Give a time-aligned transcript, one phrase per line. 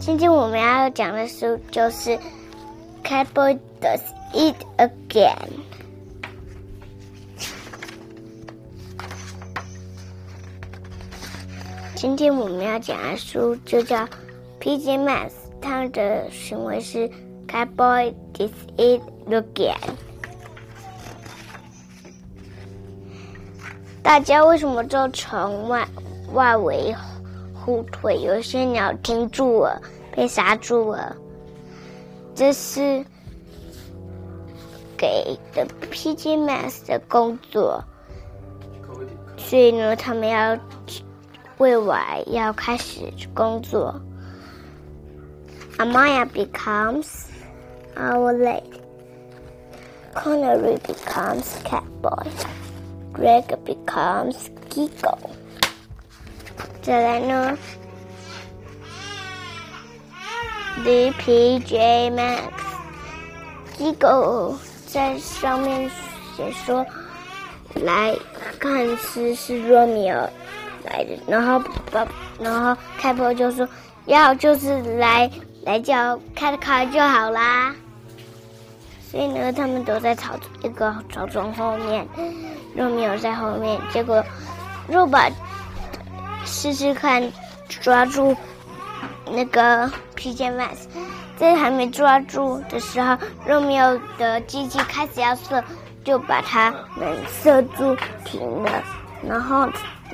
[0.00, 2.08] 今天我们要讲的书就是
[3.04, 4.00] 《Cat Boy Does
[4.32, 5.36] It Again》。
[11.94, 13.98] 今天我们要讲的书就叫
[14.58, 14.96] 《P.J.
[14.96, 15.28] Masks》，
[15.60, 17.06] 它的行为是
[17.46, 19.76] 《Cat Boy Does It Again》。
[24.02, 25.86] 大家为什么都从外
[26.32, 26.96] 外围
[27.60, 28.20] 后腿？
[28.22, 29.80] 有些鸟停住了，
[30.14, 31.16] 被杀住了。
[32.34, 33.04] 这是
[34.96, 37.84] 给的 PGMs 的工作，
[39.36, 40.58] 所以呢，他们要
[41.58, 43.94] 未来要开始工作。
[45.78, 47.26] Amaya becomes
[47.96, 48.62] our late.
[50.14, 52.26] Connery becomes Catboy.
[53.12, 55.16] Greg becomes Gigo。
[56.82, 57.58] 再来呢
[60.82, 62.40] ，The PJ Max。
[63.78, 65.90] Gigo 在上面
[66.36, 66.84] 写说，
[67.76, 68.14] 来
[68.58, 70.28] 看是是若米尔
[70.84, 71.58] 来的，然后
[71.90, 72.06] 把
[72.38, 73.66] 然后开播就说
[74.04, 75.30] 要就是来
[75.64, 77.74] 来叫开开就好啦。
[79.10, 82.06] 所以呢，他们都在草一个草丛后面，
[82.76, 83.80] 若米尔在后面。
[83.90, 84.22] 结果，
[84.88, 85.30] 若把
[86.44, 87.22] 试试看
[87.68, 88.36] 抓住
[89.26, 90.88] 那个皮件 mask，
[91.36, 95.62] 在还没抓住的时候，若没有的机器开始要射，
[96.04, 98.82] 就把它们射住停了。
[99.22, 99.68] 然后，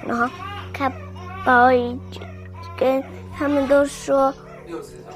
[0.07, 0.29] 然后
[0.73, 0.93] 看
[1.45, 1.99] 包一
[2.77, 3.03] 跟
[3.39, 4.35] 他们都说，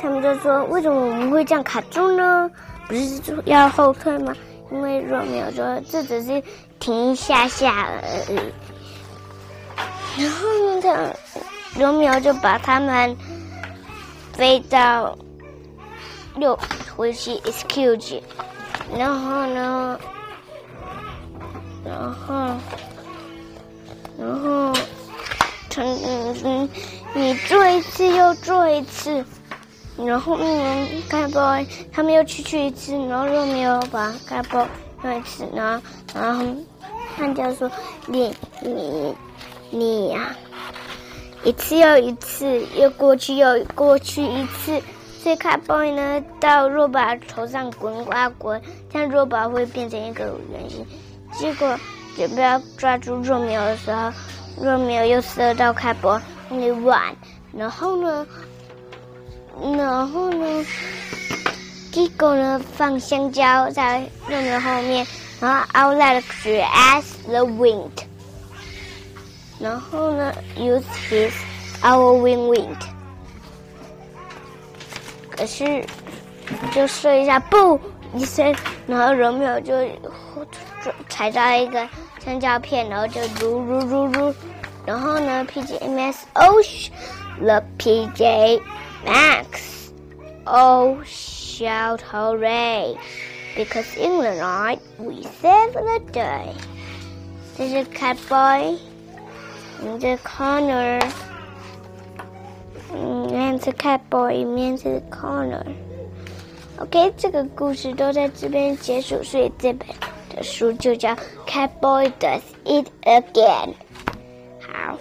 [0.01, 2.51] 他们就说，为什么我们会这样卡住呢？
[2.87, 4.35] 不是要后退吗？
[4.73, 6.43] 因为罗密欧说这只是
[6.79, 8.41] 停一下下而已。
[10.21, 13.17] 然后呢，他罗密欧就把他们
[14.33, 15.17] 飞到
[16.37, 16.59] 六
[16.97, 18.21] 回去 excuse，
[18.97, 19.99] 然后呢，
[21.85, 22.35] 然后，
[24.19, 24.73] 然后，
[25.77, 26.69] 嗯嗯，
[27.15, 29.25] 你做一次又做一次。
[29.97, 31.59] 然后呢，盖波
[31.93, 34.67] 他们又去去一次，然后又没有把盖波
[35.05, 35.83] 用一次，然后
[36.15, 36.45] 然后
[37.17, 37.71] 他就说
[38.07, 39.15] 你你
[39.71, 40.37] 你呀，
[41.45, 44.81] 一次又一次，又过去又过去一次，
[45.23, 48.61] 所以盖波呢到若巴头上滚啊滚，
[48.93, 50.85] 这样若巴会变成一个圆形。
[51.39, 51.79] 结果
[52.17, 54.13] 准备要抓住若苗的时候，
[54.61, 57.01] 若苗又射到开波那里玩，
[57.53, 58.27] 然后呢？
[59.77, 60.67] 然后呢
[61.93, 65.07] ，Gigo 呢放香蕉在肉苗后面，
[65.39, 67.91] 然后 Outlet 是 as the wind，
[69.60, 71.32] 然后呢 use his
[71.82, 72.78] our wing wind，
[75.30, 75.86] 可是
[76.74, 77.80] 就射一下，不
[78.14, 78.54] 一声，
[78.88, 79.74] 然后 Romeo 就
[81.10, 81.88] 踩到一个
[82.24, 84.34] 香蕉片，然后就噜噜噜噜，
[84.86, 86.62] 然后呢 PJMS oh
[87.40, 89.92] the PJ。Max!
[90.48, 92.98] Oh, shout hooray!
[93.56, 96.56] Because in the night we save the day.
[97.56, 98.18] There's a cat
[99.81, 101.01] The corner，
[102.95, 109.89] 嗯，那只 Cat Boy 面是 corner，OK，这个故事都在这边结束，所以这本
[110.35, 111.11] 的书就叫
[111.47, 113.69] 《Cat Boy Does It Again》。
[114.61, 114.99] 好，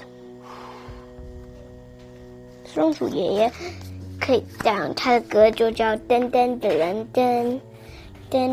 [2.65, 3.51] 松鼠爷爷
[4.19, 7.59] 可以讲他的歌，就叫噔噔噔噔噔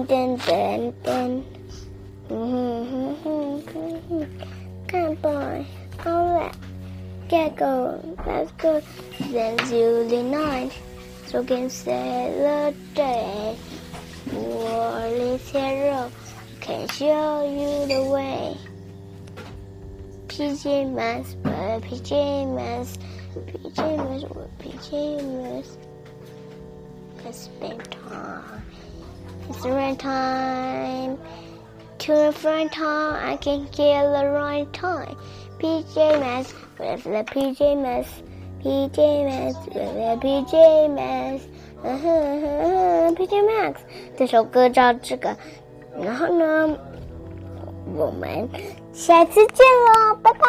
[0.07, 1.43] 噔噔噔，
[2.29, 3.73] 嗯哼哼哼哼
[4.09, 4.27] 哼
[4.89, 5.65] ，Cat Boy。
[6.07, 6.51] go,
[7.29, 8.81] get go, let's go.
[9.31, 10.73] Then July night,
[11.27, 13.57] so can say the day.
[14.33, 16.11] World hero
[16.61, 18.57] can show you the way.
[20.29, 22.99] Pajamas, pajamas,
[23.35, 24.25] pajamas,
[24.59, 25.79] pajamas.
[29.49, 31.19] It's the right time.
[31.99, 35.17] To the front time, I can get the right time.
[35.60, 36.48] PJs
[36.80, 38.06] with the PJs.
[38.64, 41.42] PJs with the PJs.
[41.82, 43.74] PJ Max
[44.16, 45.36] 这首歌叫这个，
[46.00, 46.78] 然后呢，
[47.96, 48.48] 我们
[48.94, 50.48] 下次见喽，拜拜。